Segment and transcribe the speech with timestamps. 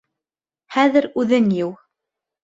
[0.77, 1.69] Хәҙер үҙең йыу.